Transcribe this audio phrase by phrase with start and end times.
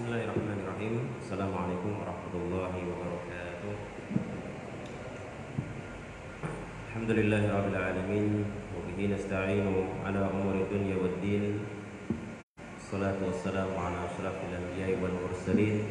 [0.00, 3.74] Bismillahirrahmanirrahim Assalamualaikum warahmatullahi wabarakatuh
[6.88, 11.60] Alhamdulillahi rabbil alamin Wabihi nasta'inu ala umuri dunya wad din
[12.80, 15.84] Salatu wassalamu ala ashrafil anbiya'i wal mursalin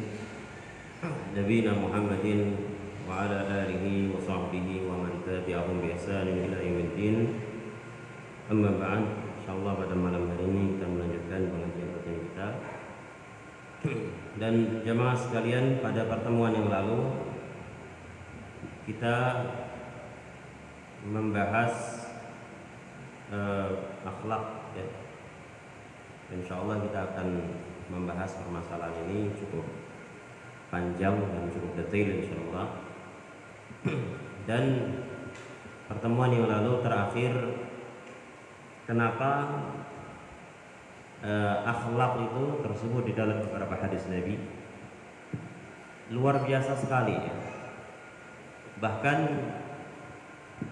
[1.30, 2.58] Nabina Muhammadin
[3.06, 7.30] wa ala alihi wa sahbihi wa man tabi'ahum bi ihsanin ila yaumiddin
[8.50, 9.06] Amma ba'd
[9.38, 12.48] insyaallah pada malam hari ini kita melanjutkan pengajian kita
[14.40, 17.12] dan jemaah sekalian pada pertemuan yang lalu
[18.84, 19.46] kita
[21.06, 22.04] membahas
[23.32, 23.70] uh,
[24.04, 24.44] akhlak
[24.76, 24.86] ya.
[26.30, 27.28] Insya Allah kita akan
[27.90, 29.66] membahas permasalahan ini cukup
[30.70, 32.66] panjang dan cukup detail insya Allah
[34.48, 34.64] dan
[35.90, 37.32] pertemuan yang lalu terakhir
[38.86, 39.30] kenapa
[41.24, 44.36] uh, akhlak itu tersebut di dalam beberapa hadis Nabi.
[46.10, 47.34] Luar biasa sekali ya.
[48.80, 49.28] bahkan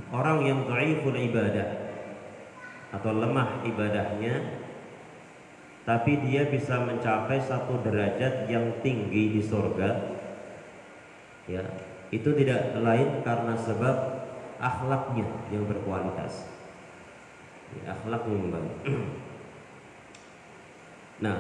[0.09, 1.93] orang yang dhaiful ibadah
[2.89, 4.65] atau lemah ibadahnya
[5.85, 10.17] tapi dia bisa mencapai satu derajat yang tinggi di surga
[11.45, 11.61] ya
[12.09, 13.97] itu tidak lain karena sebab
[14.57, 16.49] akhlaknya yang berkualitas.
[17.69, 18.77] Ya, akhlak yang baik
[21.19, 21.37] Nah,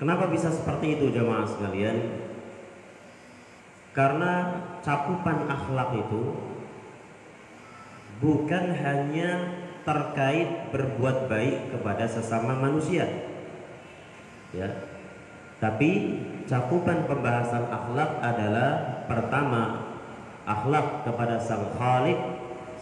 [0.00, 1.96] kenapa bisa seperti itu jemaah sekalian?
[3.92, 6.32] Karena cakupan akhlak itu
[8.24, 9.52] bukan hanya
[9.84, 13.04] terkait berbuat baik kepada sesama manusia.
[14.56, 14.68] Ya.
[15.60, 18.70] Tapi cakupan pembahasan akhlak adalah
[19.06, 19.92] pertama
[20.42, 22.18] akhlak kepada sang Khalik,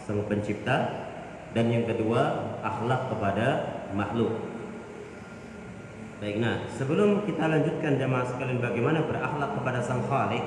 [0.01, 1.05] sang pencipta
[1.51, 3.47] dan yang kedua akhlak kepada
[3.93, 4.33] makhluk.
[6.21, 10.45] Baik, nah sebelum kita lanjutkan jamaah sekalian bagaimana berakhlak kepada Sang Khalik,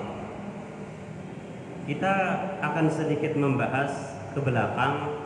[1.91, 2.14] kita
[2.62, 3.90] akan sedikit membahas
[4.30, 5.18] ke belakang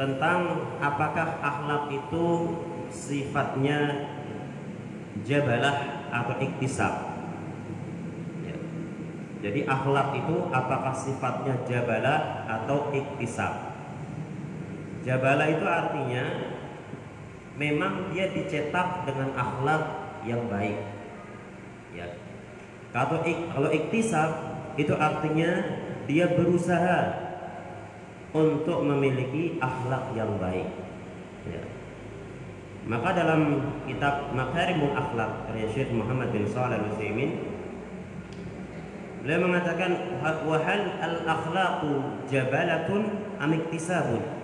[0.00, 2.56] tentang apakah akhlak itu
[2.88, 4.08] sifatnya
[5.28, 7.20] jabalah atau iktisab.
[8.48, 8.56] Ya.
[9.44, 13.76] Jadi akhlak itu apakah sifatnya jabalah atau iktisab?
[15.04, 16.24] Jabalah itu artinya
[17.60, 19.84] memang dia dicetak dengan akhlak
[20.24, 20.80] yang baik.
[21.92, 22.08] Ya.
[22.96, 24.30] Kalau ik, kalau iktisab
[24.80, 25.76] itu artinya
[26.08, 27.28] dia berusaha
[28.32, 30.72] untuk memiliki akhlak yang baik.
[31.44, 31.62] Ya.
[32.88, 37.60] Maka dalam kitab Makarimul Akhlak karya Syekh Muhammad bin Shalih Al-Utsaimin
[39.20, 40.16] beliau mengatakan
[40.48, 44.39] wahal al akhlaqu jabalatun am iktisabun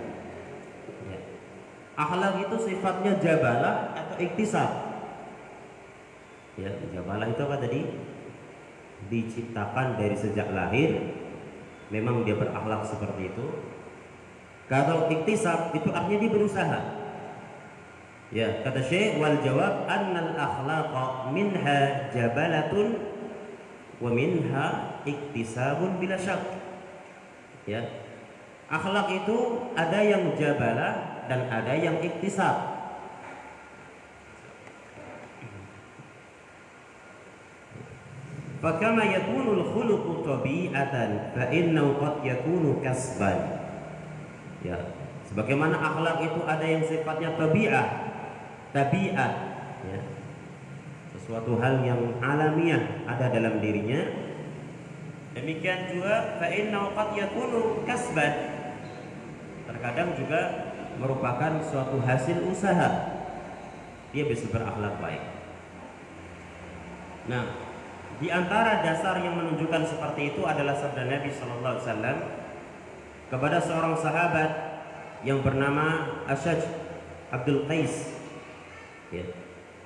[1.97, 4.69] Akhlak itu sifatnya jabalah atau iktisab.
[6.53, 7.81] Ya, jabalah itu apa tadi?
[9.09, 10.93] Diciptakan dari sejak lahir.
[11.89, 13.45] Memang dia berakhlak seperti itu.
[14.69, 16.79] Kalau iktisab itu artinya dia berusaha.
[18.29, 22.99] Ya, kata Syekh wal jawab annal akhlaqa minha jabalatun
[23.97, 26.45] wa minha iktisabun bila syak.
[27.65, 27.81] Ya.
[28.67, 32.77] Akhlak itu ada yang jabalah dan ada yang iktisab.
[39.07, 43.63] Yakunu al-khuluqu tabi'atan fa innahu qad yakunu kasban.
[44.65, 44.91] Ya,
[45.29, 47.87] sebagaimana akhlak itu ada yang sifatnya tabi'ah,
[48.75, 49.33] tabiat,
[49.87, 49.99] ya.
[51.15, 54.03] Sesuatu hal yang alamiah ada dalam dirinya.
[55.37, 58.33] Demikian juga fa qad yakunu kasban.
[59.69, 60.66] Terkadang juga
[60.97, 63.17] merupakan suatu hasil usaha
[64.11, 65.23] dia bisa berakhlak baik.
[67.27, 67.43] Nah,
[68.17, 72.17] di antara dasar yang menunjukkan seperti itu adalah sabda Nabi Shallallahu Alaihi Wasallam
[73.27, 74.51] kepada seorang sahabat
[75.21, 76.63] yang bernama Ashaj
[77.29, 78.15] Abdul Qais.
[79.11, 79.27] Ya.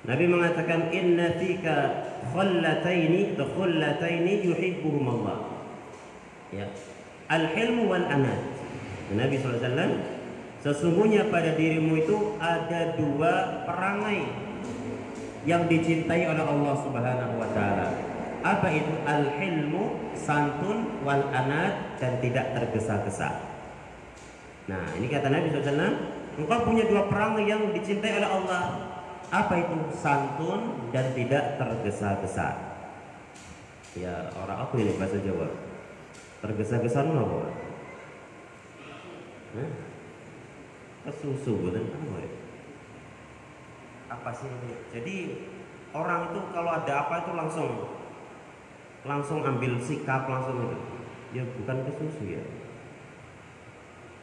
[0.02, 5.38] Nabi mengatakan inna fika khullataini khullataini yuhibbuhum Allah.
[6.54, 6.66] Ya.
[7.30, 8.38] Al-hilmu wal anad.
[9.12, 9.92] Nabi sallallahu alaihi wasallam
[10.62, 14.30] Sesungguhnya pada dirimu itu ada dua perangai
[15.42, 17.88] yang dicintai oleh Allah Subhanahu wa taala.
[18.46, 18.94] Apa itu?
[19.02, 23.42] Al-hilmu, santun, wal anad dan tidak tergesa-gesa.
[24.70, 25.98] Nah, ini kata Nabi SAW,
[26.38, 28.64] engkau punya dua perangai yang dicintai oleh Allah.
[29.34, 29.74] Apa itu?
[29.98, 32.78] Santun dan tidak tergesa-gesa.
[33.98, 35.50] Ya, orang aku ini bahasa Jawa.
[36.38, 37.50] Tergesa-gesa apa?
[39.58, 39.91] Nah,
[41.02, 41.78] kesusu apa
[42.22, 42.30] ya?
[44.12, 44.72] Apa sih ini?
[44.92, 45.16] Jadi
[45.96, 47.70] orang itu kalau ada apa itu langsung
[49.02, 50.78] langsung ambil sikap langsung itu.
[51.32, 52.42] Ya bukan ke susu ya.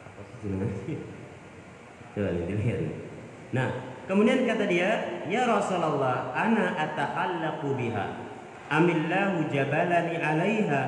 [0.06, 0.98] Apa sih
[2.10, 2.80] Coba dilihat.
[3.54, 3.68] Nah,
[4.10, 8.06] kemudian kata dia, "Ya Rasulullah, ana atakhallaqu biha.
[8.66, 10.82] Amillahu jabalani 'alaiha."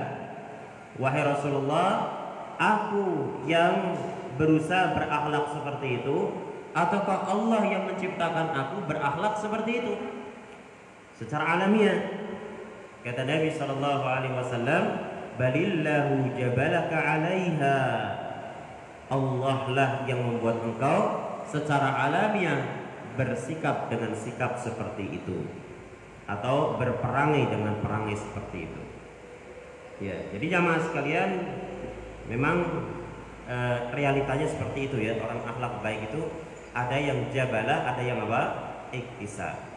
[0.98, 2.10] Wahai Rasulullah,
[2.58, 3.94] aku yang
[4.42, 6.18] berusaha berakhlak seperti itu
[6.74, 9.94] ataukah Allah yang menciptakan aku berakhlak seperti itu?
[11.14, 12.18] Secara alamiah.
[13.06, 14.82] Kata Nabi sallallahu alaihi wasallam,
[15.38, 17.78] "Balillahu jabalaka 'alaiha."
[19.12, 21.00] Allah lah yang membuat engkau
[21.46, 22.82] secara alamiah
[23.14, 25.44] bersikap dengan sikap seperti itu
[26.24, 28.82] atau berperangai dengan perangai seperti itu.
[30.00, 31.30] Ya, jadi jamaah sekalian
[32.26, 32.64] memang
[33.46, 33.56] e,
[33.94, 36.22] realitanya seperti itu ya orang akhlak baik itu
[36.72, 38.42] ada yang jabalah, ada yang apa?
[38.92, 39.72] Iktisa.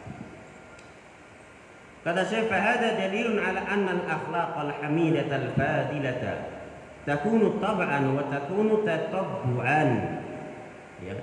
[2.05, 6.21] Kata Syekh fahada dalilun ala anna al-akhlaq al-hamidah al-fadilah
[7.01, 9.89] takunu tab'an wa takunu tatabbu'an.
[11.01, 11.17] Ya.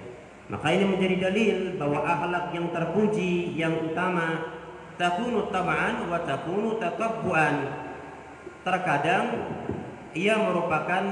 [0.50, 4.58] Maka ini menjadi dalil bahwa akhlak yang terpuji, yang utama
[4.98, 7.56] takunu tab'an wa takunu tatabbu'an.
[8.66, 9.26] Terkadang
[10.18, 11.04] ia merupakan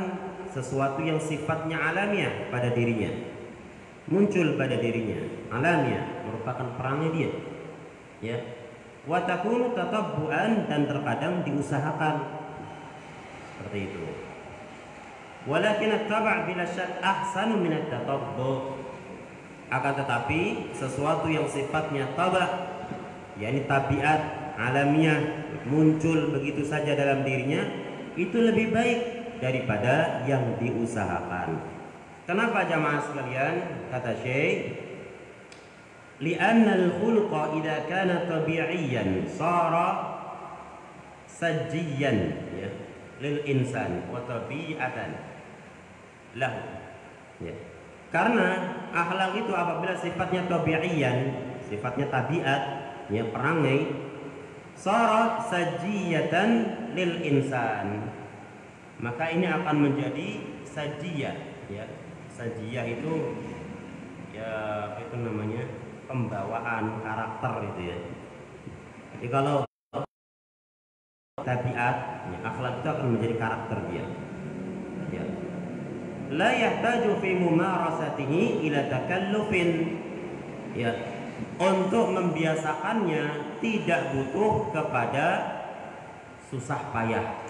[0.51, 3.11] sesuatu yang sifatnya alamiah pada dirinya.
[4.11, 5.23] Muncul pada dirinya.
[5.55, 7.31] Alamiah merupakan perangai dia.
[8.21, 8.39] Ya.
[9.07, 12.17] Wa takunu tatabbuan dan terkadang diusahakan.
[13.57, 14.03] Seperti itu.
[15.49, 17.73] Walakin at-taba' bila syak ahsanu min
[19.71, 22.75] akan tetapi sesuatu yang sifatnya taba
[23.39, 27.63] yakni tabiat alamiah muncul begitu saja dalam dirinya
[28.19, 31.59] itu lebih baik daripada yang diusahakan.
[32.29, 33.55] Kenapa jamaah sekalian?
[33.91, 34.79] Kata Syekh,
[36.23, 39.89] "Li'anna al-khulqa idza kana tabi'iyan sara
[41.27, 42.19] sajiyan
[42.55, 42.71] ya
[43.19, 45.11] lil insan wa tabi'atan
[46.39, 46.63] lahu."
[47.41, 47.57] Ya.
[48.15, 51.19] Karena akhlak itu apabila sifatnya tabi'iyan,
[51.67, 52.63] sifatnya tabiat,
[53.09, 53.91] ya perangai,
[54.77, 56.51] sara sajiyatan
[56.95, 58.20] lil insan
[59.01, 60.29] maka ini akan menjadi
[60.69, 61.37] sajiyah
[61.73, 61.85] ya.
[62.29, 63.13] Sajiyah itu
[64.37, 64.53] ya
[65.01, 65.65] itu namanya?
[66.05, 67.99] Pembawaan karakter itu ya.
[69.17, 69.63] Jadi kalau
[71.41, 71.97] tabiat
[72.29, 74.05] ya, akhlak itu akan menjadi karakter dia
[75.15, 75.25] ya.
[76.31, 79.71] La yahtaju fi mumarasatihi ila takallufin
[80.77, 80.93] ya.
[81.57, 85.27] Untuk membiasakannya tidak butuh kepada
[86.53, 87.50] susah payah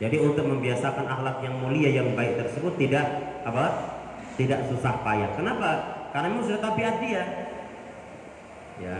[0.00, 3.04] jadi untuk membiasakan akhlak yang mulia yang baik tersebut tidak
[3.44, 3.66] apa?
[4.40, 5.36] Tidak susah payah.
[5.36, 5.70] Kenapa?
[6.16, 7.22] Karena memang sudah tabiat dia.
[8.80, 8.96] Ya.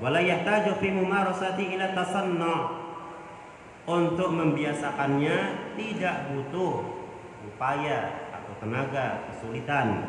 [0.00, 2.56] Wala yahtaju fi mumarasati ila tasanna.
[3.84, 5.36] Untuk membiasakannya
[5.76, 7.04] tidak butuh
[7.44, 10.08] upaya atau tenaga, kesulitan.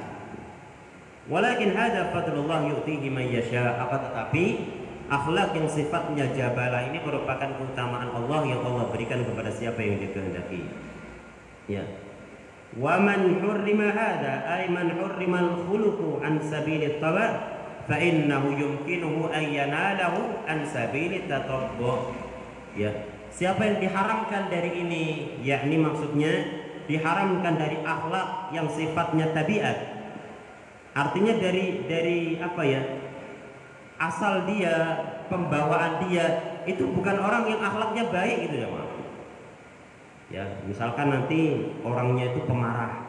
[1.28, 3.76] Walakin hada fadlullah yu'tihi man yasha.
[3.76, 4.46] Akan tetapi
[5.10, 10.70] akhlak yang sifatnya jabalah ini merupakan keutamaan Allah yang Allah berikan kepada siapa yang dikehendaki.
[11.66, 11.84] Ya.
[12.78, 17.58] Wa man hurrima hada ay man hurrima al-khuluqu an sabili taba
[17.90, 22.14] fa innahu yumkinuhu an yanalahu an sabili tatabbu.
[22.78, 22.94] Ya.
[23.34, 25.04] Siapa yang diharamkan dari ini,
[25.42, 26.34] yakni maksudnya
[26.90, 29.78] diharamkan dari akhlak yang sifatnya tabiat.
[30.94, 32.82] Artinya dari dari apa ya?
[34.00, 34.76] Asal dia,
[35.28, 36.26] pembawaan dia
[36.64, 38.88] itu bukan orang yang akhlaknya baik gitu ya, Pak.
[40.30, 43.06] Ya, misalkan nanti orangnya itu pemarah.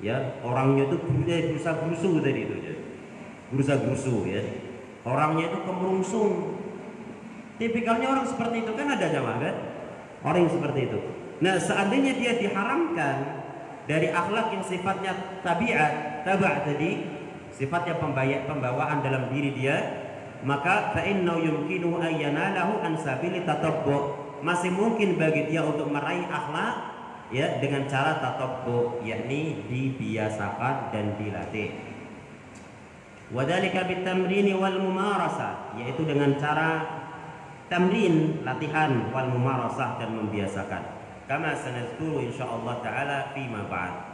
[0.00, 0.96] Ya, orangnya itu
[1.28, 2.74] eh, berusaha berusuh tadi itu ya.
[3.52, 4.42] Berusaha berusuh ya.
[5.04, 6.32] Orangnya itu kemerungsung.
[7.60, 9.56] Tipikalnya orang seperti itu kan ada jamaah kan?
[10.24, 10.98] Orang yang seperti itu.
[11.44, 13.16] Nah, seandainya dia diharamkan
[13.84, 15.12] dari akhlak yang sifatnya
[15.44, 17.19] tabiat, tabah tadi,
[17.60, 18.00] sifatnya
[18.48, 19.76] pembawaan dalam diri dia
[20.40, 26.96] maka fa inna yumkinu ayyanalahu an sabili tatabbu masih mungkin bagi dia untuk meraih akhlak
[27.28, 31.76] ya dengan cara tatabbu yakni dibiasakan dan dilatih.
[33.30, 36.82] Wadhalika bitamrini wal mumarasa yaitu dengan cara
[37.68, 40.82] tamrin latihan wal mumarasah dan membiasakan.
[41.28, 44.09] Kama sanadkuru insyaallah taala fi ma ba'd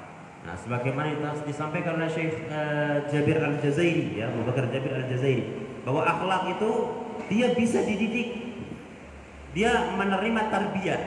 [0.47, 1.11] Nah, sebagaimana
[1.43, 5.43] disampaikan oleh Syekh uh, Jabir Al-Jazairi ya, Abu Bakar Jabir Al-Jazairi
[5.83, 6.71] bahwa akhlak itu
[7.27, 8.47] dia bisa dididik.
[9.59, 11.03] Dia menerima tarbiyah.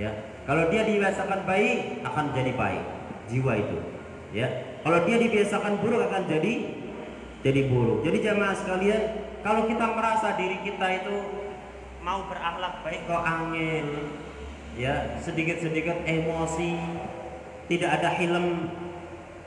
[0.00, 0.10] Ya.
[0.48, 2.84] Kalau dia dibiasakan baik akan jadi baik
[3.28, 3.78] jiwa itu.
[4.32, 4.48] Ya.
[4.80, 6.52] Kalau dia dibiasakan buruk akan jadi
[7.44, 8.06] jadi buruk.
[8.06, 9.02] Jadi jamaah sekalian,
[9.44, 11.16] kalau kita merasa diri kita itu
[12.00, 13.86] mau berakhlak baik kok angin,
[14.78, 16.78] ya sedikit-sedikit emosi,
[17.72, 18.68] tidak ada hilm,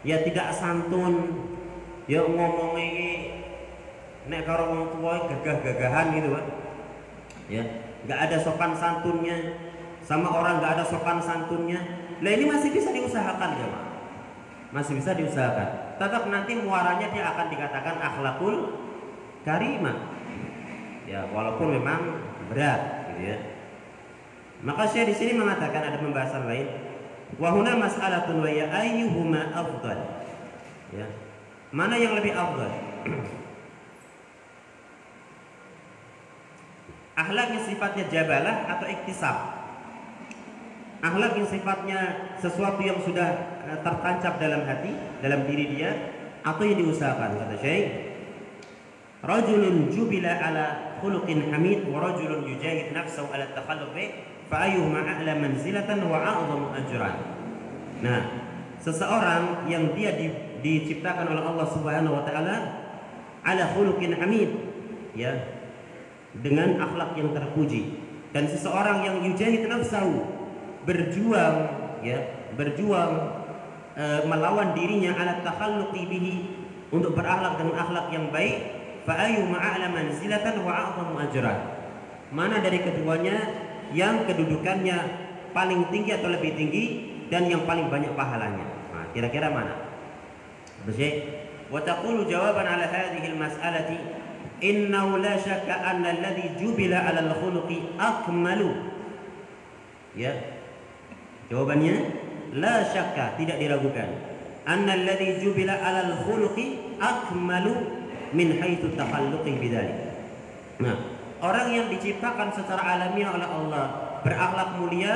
[0.01, 1.45] ya tidak santun,
[2.09, 3.09] ya ngomong ini
[4.25, 6.45] nek karo wong tua gagah-gagahan gitu kan.
[7.45, 7.63] Ya,
[8.09, 9.37] nggak ada sopan santunnya
[10.01, 11.77] sama orang nggak ada sopan santunnya.
[12.17, 13.69] Nah ini masih bisa diusahakan ya,
[14.73, 16.01] Masih bisa diusahakan.
[16.01, 18.55] Tetap nanti muaranya dia akan dikatakan akhlakul
[19.45, 20.17] karimah
[21.05, 22.17] ya walaupun memang
[22.49, 23.37] berat gitu ya.
[24.65, 26.84] Maka saya di sini mengatakan ada pembahasan lain
[27.41, 28.69] wahuna mas'alatun wa ya
[29.53, 29.99] afdal.
[30.93, 31.07] Ya.
[31.73, 32.71] Mana yang lebih afdal?
[37.25, 39.37] Akhlak yang sifatnya jabalah atau iktisab?
[40.99, 41.99] Akhlak yang sifatnya
[42.39, 44.93] sesuatu yang sudah Eh, tertancap dalam hati,
[45.25, 45.89] dalam diri dia
[46.45, 47.85] atau yang diusahakan kata Syekh.
[49.25, 53.97] Rajulun jubila ala khuluqin hamid wa rajulun yujahid nafsahu ala takhalluq
[54.49, 57.15] fa ayyuhuma a'la manzilatan wa a'zamu ajran.
[58.05, 58.21] Nah,
[58.85, 60.29] seseorang yang dia di,
[60.61, 62.55] diciptakan oleh Allah Subhanahu wa taala
[63.45, 64.49] ala khuluqin hamid
[65.17, 65.57] ya
[66.37, 67.97] dengan akhlak yang terpuji
[68.35, 70.21] dan seseorang yang yujahid nafsahu
[70.83, 71.57] berjuang
[72.03, 72.19] ya
[72.53, 73.41] berjuang
[73.95, 76.35] e, melawan dirinya ala takhalluqi bihi
[76.91, 78.57] untuk berakhlak dengan akhlak yang baik
[79.07, 81.57] fa ayu ma'ala manzilatan wa a'zamu ajran
[82.33, 84.97] mana dari keduanya yang kedudukannya
[85.51, 86.85] paling tinggi atau lebih tinggi
[87.29, 88.65] dan yang paling banyak pahalanya.
[88.93, 89.73] Nah, kira-kira mana?
[90.85, 91.43] Bersih.
[91.75, 93.97] Taqulu jawaban ala hadhihi al-mas'alati
[94.63, 98.71] innahu la syakka anna alladhi jubila ala al-khuluqi akmalu.
[100.15, 100.33] Ya?
[101.51, 101.95] Jawabannya
[102.55, 104.07] la syakka tidak diragukan.
[104.65, 109.95] Anna alladhi jubila alal khuluqi akmalu min haitsu takhalluqi bidzalik
[110.81, 113.85] nah orang yang diciptakan secara alamiah oleh Allah
[114.21, 115.15] berakhlak mulia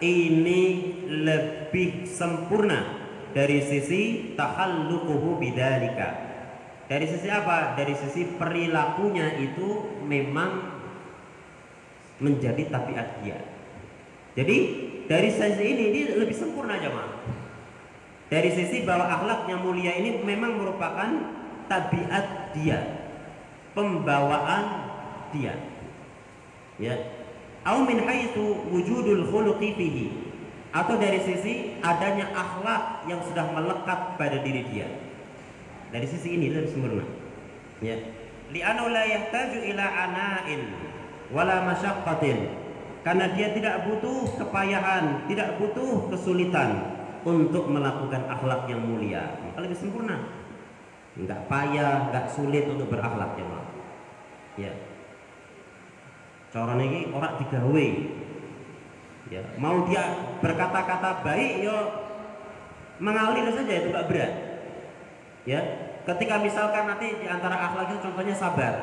[0.00, 3.00] ini lebih sempurna
[3.36, 6.30] dari sisi takhalluquhu bidzalika
[6.90, 7.78] dari sisi apa?
[7.78, 10.74] Dari sisi perilakunya itu memang
[12.18, 13.38] menjadi tabiat dia.
[14.34, 14.56] Jadi
[15.06, 17.14] dari sisi ini dia lebih sempurna jemaah.
[18.26, 21.10] Dari sisi bahwa akhlaknya mulia ini memang merupakan
[21.70, 23.06] tabiat dia,
[23.78, 24.89] pembawaan
[25.32, 25.54] dia.
[26.80, 26.94] Ya.
[27.66, 30.06] Au min haitsu wujudul khuluqi fihi
[30.70, 34.88] atau dari sisi adanya akhlak yang sudah melekat pada diri dia.
[35.90, 37.04] Dari sisi ini lebih sempurna.
[37.84, 37.98] Ya.
[38.50, 40.62] Li'annahu la yahtaju ila ana'in
[41.30, 42.50] wala masyaqqatin
[43.00, 49.40] karena dia tidak butuh kepayahan, tidak butuh kesulitan untuk melakukan akhlak yang mulia.
[49.40, 50.16] Maka lebih sempurna.
[51.16, 53.64] Enggak payah, enggak sulit untuk berakhlak Mak.
[54.60, 54.72] Ya.
[56.50, 57.86] Cara ini orang digawe.
[59.30, 60.02] Ya, mau dia
[60.42, 61.76] berkata-kata baik yo
[62.98, 64.32] mengalir saja itu enggak berat.
[65.46, 65.60] Ya,
[66.02, 68.74] ketika misalkan nanti di antara akhlak itu contohnya sabar.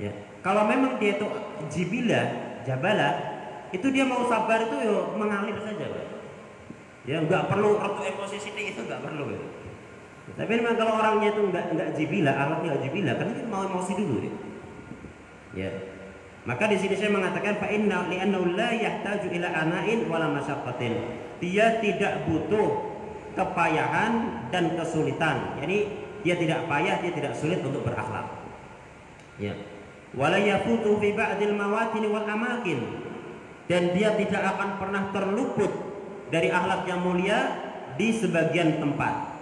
[0.00, 0.12] Ya.
[0.40, 1.28] Kalau memang dia itu
[1.68, 3.36] jibilah, jabalah,
[3.74, 6.06] itu dia mau sabar itu ya mengalir saja Pak.
[7.06, 9.42] ya nggak perlu waktu emosi itu nggak perlu ya.
[10.34, 13.92] tapi memang kalau orangnya itu nggak nggak jibila alatnya nggak jibila kan itu mau emosi
[13.94, 14.30] dulu ya,
[15.54, 15.70] ya.
[16.46, 20.94] Maka di sini saya mengatakan fa inna li'annahu la yahtaju ila ana'in wala masyaqqatin.
[21.42, 22.94] Dia tidak butuh
[23.34, 25.58] kepayahan dan kesulitan.
[25.58, 25.78] Jadi
[26.22, 28.30] dia tidak payah dia tidak sulit untuk berakhlak.
[29.42, 29.58] Ya.
[30.14, 32.78] Wala yafutu fi ba'dil mawatin wal amakin.
[33.66, 35.72] Dan dia tidak akan pernah terluput
[36.30, 37.38] dari akhlak yang mulia
[37.98, 39.34] di sebagian tempat.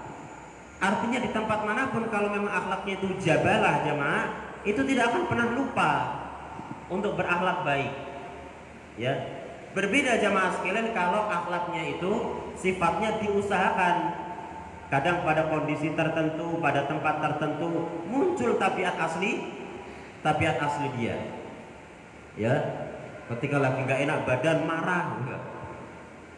[0.80, 4.24] Artinya di tempat mana pun kalau memang akhlaknya itu jabalah jamaah,
[4.64, 6.23] itu tidak akan pernah lupa
[6.88, 7.92] untuk berakhlak baik.
[9.00, 9.14] Ya.
[9.74, 12.12] Berbeda jamaah sekalian kalau akhlaknya itu
[12.54, 13.96] sifatnya diusahakan.
[14.86, 19.42] Kadang pada kondisi tertentu, pada tempat tertentu muncul tabiat asli,
[20.22, 21.18] tabiat asli dia.
[22.38, 22.54] Ya,
[23.24, 25.16] Ketika lagi nggak enak badan marah.
[25.16, 25.42] Enggak.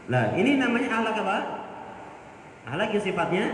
[0.06, 1.38] Nah ini namanya ahlak apa?
[2.70, 3.44] Ahlak yang sifatnya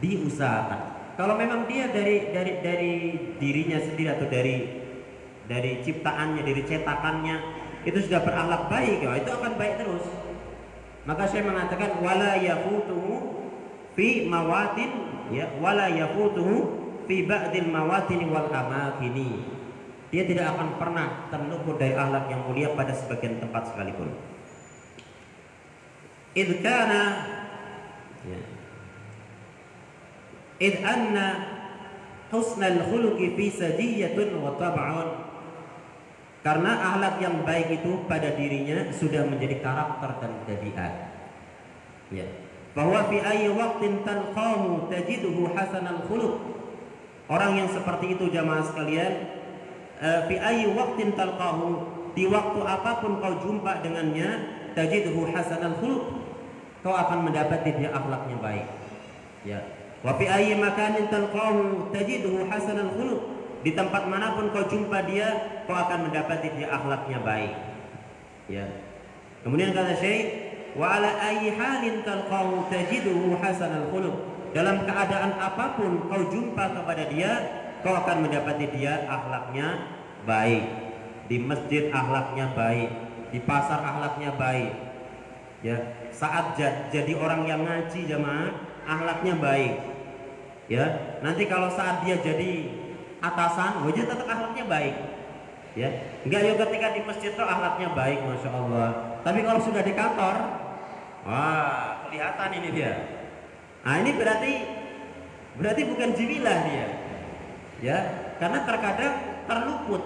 [0.00, 0.80] diusahakan.
[1.20, 2.94] Kalau memang dia dari dari dari
[3.36, 4.77] dirinya sendiri atau dari
[5.48, 7.36] dari ciptaannya, dari cetakannya
[7.88, 10.04] itu sudah berakhlak baik, ya, itu akan baik terus.
[11.08, 13.48] Maka saya mengatakan wala yafutuhu
[13.96, 14.92] fi mawatin
[15.32, 16.56] ya wala yafutuhu
[17.08, 19.40] fi ba'dil mawatin wal amakini
[20.12, 24.08] dia tidak akan pernah terluput dari akhlak yang mulia pada sebagian tempat sekalipun.
[26.32, 27.04] Idh kana
[28.24, 28.40] ya.
[30.64, 31.28] Idh anna
[32.32, 35.27] husnal khuluqi fi sadiyatun wa tab'un
[36.48, 40.92] karena akhlak yang baik itu pada dirinya sudah menjadi karakter dan tabiat
[42.08, 42.24] ya.
[42.72, 46.40] Bahwa fi ayyi waqtin talqahu tajiduhu hasanal khuluq.
[47.28, 49.28] Orang yang seperti itu jamaah sekalian
[50.00, 51.84] eh, fi ayyi waqtin talqahu
[52.16, 54.28] di waktu apa pun kau jumpa dengannya
[54.72, 56.16] tajiduhu hasanal khuluq
[56.80, 58.66] kau akan mendapati dia akhlaknya baik.
[59.44, 59.60] Ya.
[60.00, 65.60] Wa fi ayyi makanin talqahu tajiduhu hasanal khuluq di tempat mana pun kau jumpa dia
[65.66, 67.54] kau akan mendapati dia akhlaknya baik.
[68.46, 68.66] Ya.
[69.42, 70.26] Kemudian kata Syekh
[70.78, 74.16] wa ala ayyi halin talqahu tajiduhu hasanal khuluq.
[74.54, 77.32] Dalam keadaan apa pun kau jumpa kepada dia
[77.82, 79.90] kau akan mendapati dia akhlaknya
[80.22, 80.64] baik.
[81.28, 84.72] Di masjid akhlaknya baik di pasar akhlaknya baik.
[85.60, 85.76] Ya
[86.14, 86.54] saat
[86.94, 88.54] jadi orang yang ngaji jamaah
[88.86, 89.74] akhlaknya baik.
[90.70, 92.77] Ya nanti kalau saat dia jadi
[93.18, 94.96] atasan wajah tetap akhlaknya baik.
[95.76, 95.88] Ya
[96.26, 98.88] enggak yuk ketika di masjid itu akhlaknya baik masya Allah.
[99.22, 100.36] Tapi kalau sudah di kantor
[101.26, 102.92] wah kelihatan ini dia.
[103.86, 104.52] Nah ini berarti
[105.58, 106.86] berarti bukan jiwilah dia.
[107.78, 107.98] Ya
[108.42, 109.14] karena terkadang
[109.46, 110.02] terluput.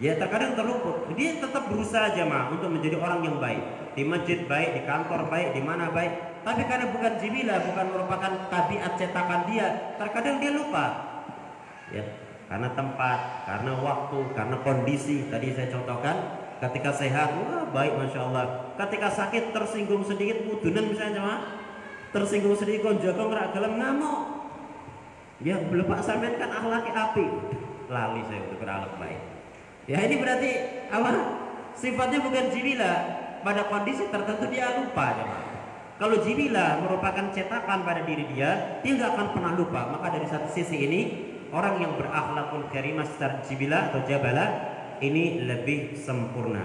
[0.00, 1.12] Ya terkadang terluput.
[1.16, 3.64] Dia tetap berusaha jemaah untuk menjadi orang yang baik.
[3.96, 6.40] Di masjid baik di kantor baik di mana baik.
[6.40, 11.09] Tapi karena bukan jibilah bukan merupakan tabiat cetakan dia terkadang dia lupa
[11.90, 12.04] ya
[12.50, 16.16] karena tempat karena waktu karena kondisi tadi saya contohkan
[16.58, 21.40] ketika sehat wah baik masya Allah ketika sakit tersinggung sedikit mudunan misalnya jemaah
[22.10, 24.20] tersinggung sedikit kon ngerak dalam ngamuk
[25.46, 27.26] ya belum pak sampean kan akhlaki api
[27.86, 29.30] lali saya untuk berakhlak baik
[29.90, 30.50] Ya ini berarti
[30.86, 31.10] apa?
[31.74, 32.92] Sifatnya bukan jibila.
[33.40, 35.48] Pada kondisi tertentu dia lupa jemaah.
[35.98, 39.80] Kalau jibila merupakan cetakan pada diri dia, dia nggak akan pernah lupa.
[39.96, 41.00] Maka dari satu sisi ini,
[41.50, 44.46] orang yang berakhlakul karimah secara jibila atau jabala
[45.02, 46.62] ini lebih sempurna.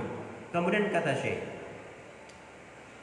[0.54, 1.42] Kemudian kata Syekh,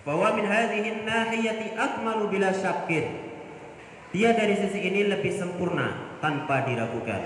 [0.07, 3.33] bahwa min hadhihi nahiyati akmalu bila syakir.
[4.13, 7.23] Dia dari sisi ini lebih sempurna tanpa diragukan.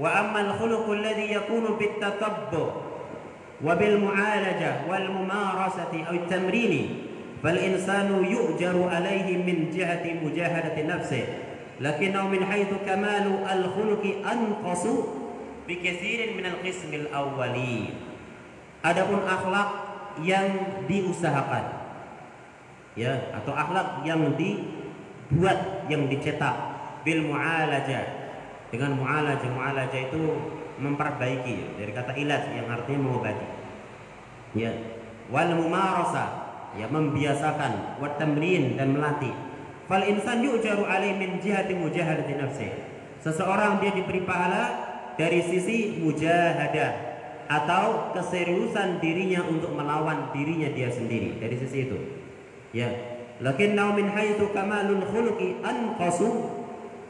[0.00, 2.64] Wa ammal khuluqul ladzi yakunu bit tatabbu
[3.60, 7.12] wa bil mu'alajah wal mumarasati aw tamrini
[7.44, 11.49] fal insanu yu'jaru alaihi min jihati mujahadati nafsihi
[11.81, 14.83] لكنه من حيث كمال الخلق أنقص
[15.67, 17.77] بكثير من القسم الأولي
[18.85, 19.69] Adapun akhlak
[20.21, 20.45] yang
[20.85, 21.65] diusahakan
[22.93, 26.53] ya atau akhlak yang dibuat yang dicetak
[27.01, 28.05] bil mu'alajah
[28.69, 30.21] dengan mu'alaja mu'alaja itu
[30.77, 33.47] memperbaiki dari kata ilas yang artinya mengobati
[34.53, 34.71] ya
[35.33, 36.25] wal mumarasa
[36.77, 39.33] ya membiasakan wa tamrin dan melatih
[39.90, 42.70] fal insan yu'jaru alaihi min jihati mujahadati nafsi.
[43.18, 44.70] Seseorang dia diberi pahala
[45.18, 47.10] dari sisi mujahadah
[47.50, 51.98] atau keseriusan dirinya untuk melawan dirinya dia sendiri dari sisi itu.
[52.70, 53.18] Ya.
[53.42, 56.54] Lakinnahu min haitsu kamalul khuluqi anqasu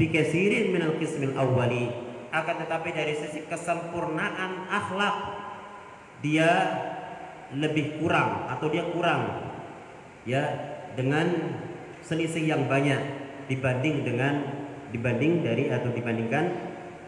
[0.00, 1.92] bikasirin minal qismil awwali.
[2.32, 5.16] Akan tetapi dari sisi kesempurnaan akhlak
[6.24, 6.48] dia
[7.52, 9.50] lebih kurang atau dia kurang
[10.22, 10.46] ya
[10.94, 11.26] dengan
[12.10, 12.98] selisih yang banyak
[13.46, 14.42] dibanding dengan
[14.90, 16.44] dibanding dari atau dibandingkan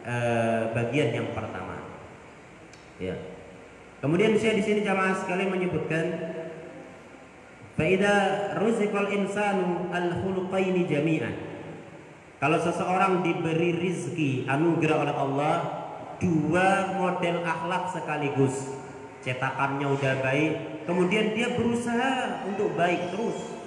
[0.07, 1.83] uh, bagian yang pertama.
[3.03, 3.19] Ya.
[3.99, 6.07] Kemudian saya di sini jamaah sekali menyebutkan
[7.75, 8.15] faida
[8.62, 11.35] ruzikal insanu al khuluqaini jami'an.
[12.38, 15.57] Kalau seseorang diberi rizki anugerah oleh Allah
[16.23, 18.55] dua model akhlak sekaligus,
[19.27, 23.62] cetakannya udah baik, kemudian dia berusaha untuk baik terus.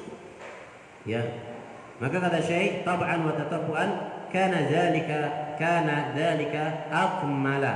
[1.05, 1.21] Ya.
[2.01, 3.89] Maka kata Syekh, tab'an wa tatabu'an
[4.33, 7.75] kana dzalika kana dzalika akmala.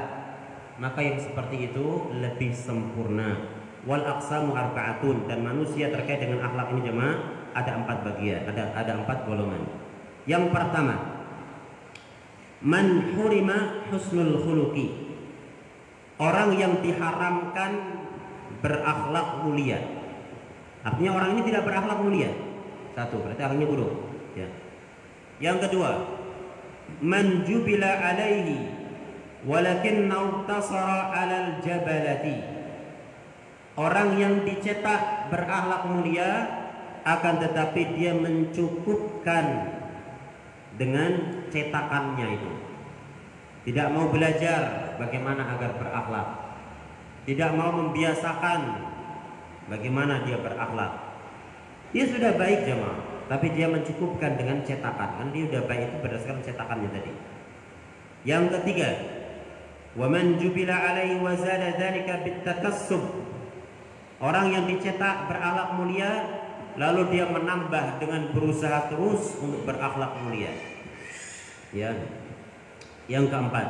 [0.82, 3.56] Maka yang seperti itu lebih sempurna.
[3.88, 7.15] Wal aqsamu arba'atun dan manusia terkait dengan akhlak ini jemaah
[7.56, 9.63] ada empat bagian, ada ada empat golongan.
[10.28, 10.96] Yang pertama,
[12.60, 15.08] man hurima husnul khuluqi.
[16.20, 18.04] Orang yang diharamkan
[18.60, 19.80] berakhlak mulia.
[20.84, 22.49] Artinya orang ini tidak berakhlak mulia.
[22.97, 23.93] Satu, berarti akhlaknya buruk.
[24.34, 24.47] Ya.
[25.39, 25.91] Yang kedua,
[26.99, 28.69] man jubila alaihi
[29.47, 32.43] walakin nautasara alal jabalati.
[33.80, 36.32] Orang yang dicetak berakhlak mulia
[37.08, 39.45] akan tetapi dia mencukupkan
[40.75, 42.52] dengan cetakannya itu.
[43.71, 46.28] Tidak mau belajar bagaimana agar berakhlak.
[47.23, 48.62] Tidak mau membiasakan
[49.71, 51.09] bagaimana dia berakhlak.
[51.89, 55.10] Dia sudah baik jemaah, tapi dia mencukupkan dengan cetakan.
[55.17, 57.12] Kan dia sudah baik itu berdasarkan cetakannya tadi.
[58.30, 58.89] Yang ketiga,
[59.97, 62.21] wa man jubila alaihi wa zada dzalika.
[64.19, 66.12] Orang yang dicetak berakhlak mulia
[66.75, 70.52] lalu dia menambah dengan berusaha terus untuk berakhlak mulia.
[71.73, 71.95] Ya.
[73.10, 73.67] Yang keempat,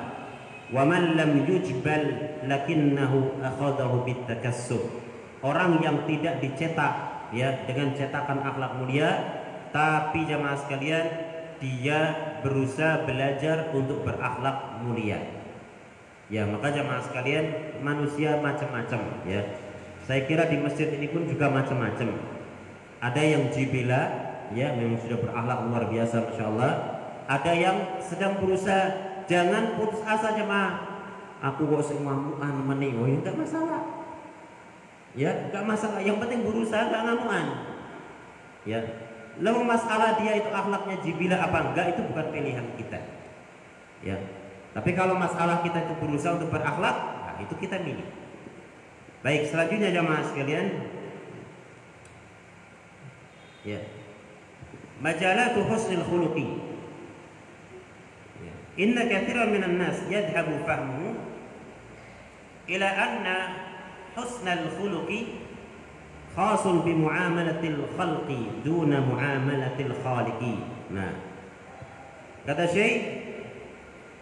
[0.75, 2.05] wa man lam yujbal
[2.43, 4.83] lakinnahu akhadahu bitakassub.
[5.39, 9.09] Orang yang tidak dicetak ya dengan cetakan akhlak mulia
[9.69, 11.05] tapi jamaah sekalian
[11.59, 11.99] dia
[12.41, 15.19] berusaha belajar untuk berakhlak mulia.
[16.29, 19.41] Ya, maka jamaah sekalian manusia macam-macam ya.
[20.05, 22.17] Saya kira di masjid ini pun juga macam-macam.
[23.01, 24.01] Ada yang jibila
[24.53, 26.73] ya memang sudah berakhlak luar biasa Masya Allah.
[27.29, 28.89] Ada yang sedang berusaha
[29.29, 30.73] jangan putus asa jemaah.
[31.39, 33.98] Aku kok sing ngamuan meni, oh ya masalah.
[35.17, 36.01] Ya, enggak masalah.
[36.01, 37.45] Yang penting berusaha enggak ngamuan.
[38.67, 38.79] Ya,
[39.39, 42.99] Lalu masalah dia itu akhlaknya jibila apa enggak itu bukan pilihan kita.
[44.03, 44.19] Ya.
[44.75, 48.05] Tapi kalau masalah kita itu berusaha untuk berakhlak, nah itu kita milih.
[49.23, 50.67] Baik, selanjutnya jamaah sekalian.
[53.63, 53.79] Ya.
[54.99, 56.47] Majalatu husnil khuluqi.
[58.43, 58.53] Ya.
[58.75, 61.15] Inna katsiran minan nas yadhhabu fahmuhu
[62.69, 63.37] ila anna
[64.19, 65.47] husnal khuluqi
[66.35, 70.59] khasun bi muamalatil khalqi duna muamalatil khaliqi.
[70.91, 71.15] Nah,
[72.43, 72.99] kata Syekh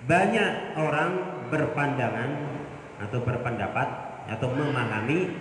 [0.06, 1.12] banyak orang
[1.50, 2.30] berpandangan
[3.02, 3.88] atau berpendapat
[4.30, 5.34] atau memahami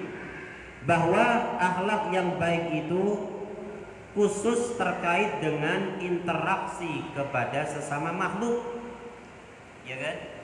[0.87, 3.35] bahwa akhlak yang baik itu
[4.17, 8.65] khusus terkait dengan interaksi kepada sesama makhluk.
[9.85, 10.36] Ya kan?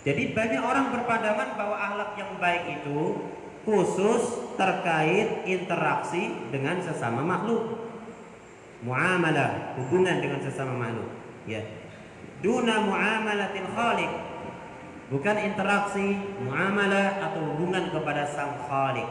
[0.00, 3.00] Jadi banyak orang berpandangan bahwa akhlak yang baik itu
[3.68, 7.92] khusus terkait interaksi dengan sesama makhluk.
[8.80, 11.12] Muamalah, hubungan dengan sesama makhluk.
[11.44, 11.60] Ya.
[12.40, 14.12] Duna muamalatil khaliq.
[15.12, 16.16] Bukan interaksi,
[16.48, 19.08] muamalah atau hubungan kepada sang khaliq.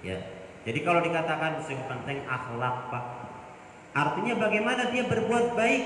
[0.00, 0.24] Ya.
[0.64, 3.04] Jadi kalau dikatakan yang penting akhlak, Pak.
[3.92, 5.82] Artinya bagaimana dia berbuat baik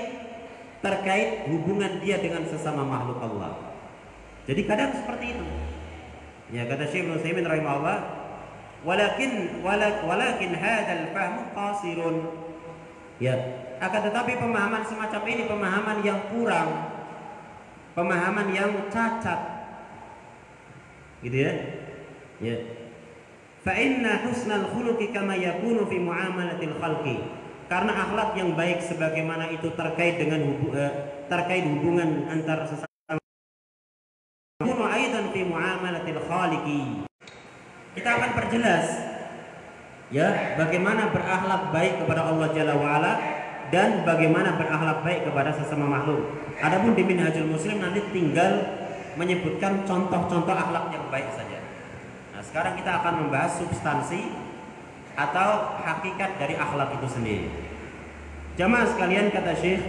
[0.83, 3.75] terkait hubungan dia dengan sesama makhluk Allah.
[4.45, 5.45] Jadi kadang seperti itu.
[6.53, 7.99] Ya kata Syekh Ibnu Utsaimin rahimahullah,
[8.85, 9.65] walakin
[10.05, 12.17] walakin hadzal fahmu qasirun.
[13.17, 13.33] Ya,
[13.79, 16.69] akan tetapi pemahaman semacam ini pemahaman yang kurang.
[17.95, 19.39] Pemahaman yang cacat.
[21.23, 21.51] Gitu ya.
[22.43, 22.57] Ya.
[23.63, 27.17] Fa inna husnal khuluqi kama yakunu fi muamalatil khalqi.
[27.65, 33.17] Karena akhlak yang baik sebagaimana itu terkait dengan hubu, uh, terkait hubungan antar sesama.
[37.95, 38.85] Kita akan perjelas
[40.13, 43.13] ya bagaimana berakhlak baik kepada Allah Jalla wa ala
[43.73, 46.21] dan bagaimana berakhlak baik kepada sesama makhluk.
[46.61, 48.61] Adapun di Minhajul Muslim nanti tinggal
[49.17, 51.59] menyebutkan contoh-contoh akhlak yang baik saja.
[52.35, 54.44] Nah, sekarang kita akan membahas substansi
[55.15, 57.47] atau hakikat dari akhlak itu sendiri.
[58.55, 59.83] Jamaah sekalian kata Syekh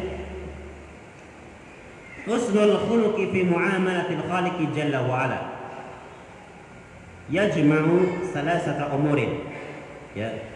[2.27, 5.41] husnul khuluqi fi muamalatil khaliqi jalla wa ala.
[7.31, 9.43] Yajma'u salasata umurin.
[10.15, 10.56] Ya